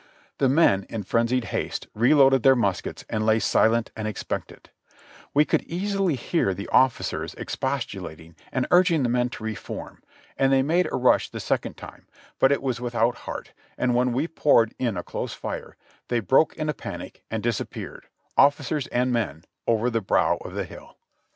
The 0.39 0.49
men 0.49 0.87
in 0.89 1.03
frenzied 1.03 1.43
haste 1.53 1.85
reloaded 1.93 2.41
their 2.41 2.55
muskets 2.55 3.05
and 3.07 3.23
lay 3.23 3.37
silent 3.37 3.91
and 3.95 4.07
expectant: 4.07 4.71
we 5.31 5.45
could 5.45 5.61
easily 5.65 6.15
hear 6.15 6.55
the 6.55 6.67
officers 6.69 7.35
expostulating 7.35 8.35
and 8.51 8.65
urging 8.71 9.03
the 9.03 9.09
men 9.09 9.29
to 9.29 9.43
reform, 9.43 10.01
and 10.39 10.51
they 10.51 10.63
made 10.63 10.87
a 10.91 10.95
rush 10.95 11.29
the 11.29 11.39
second 11.39 11.77
time, 11.77 12.07
but 12.39 12.51
it 12.51 12.63
was 12.63 12.81
without 12.81 13.13
heart, 13.15 13.53
and 13.77 13.93
when 13.93 14.11
we 14.11 14.27
poured 14.27 14.73
in 14.79 14.97
a 14.97 15.03
close 15.03 15.33
fire, 15.35 15.77
they 16.07 16.19
broke 16.19 16.55
in 16.57 16.67
a 16.67 16.73
panic 16.73 17.21
and 17.29 17.43
disap 17.43 17.69
peared, 17.69 18.07
officers 18.35 18.87
and 18.87 19.11
men, 19.11 19.43
over 19.67 19.91
the 19.91 20.01
brow 20.01 20.37
of 20.37 20.55
the 20.55 20.65
hill. 20.65 20.97